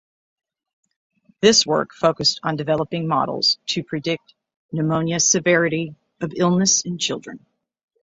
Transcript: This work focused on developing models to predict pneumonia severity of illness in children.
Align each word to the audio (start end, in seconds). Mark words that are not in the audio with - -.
This 1.41 1.63
work 1.63 1.93
focused 1.93 2.39
on 2.41 2.55
developing 2.55 3.07
models 3.07 3.59
to 3.67 3.83
predict 3.83 4.33
pneumonia 4.71 5.19
severity 5.19 5.93
of 6.21 6.33
illness 6.35 6.81
in 6.81 6.97
children. 6.97 7.45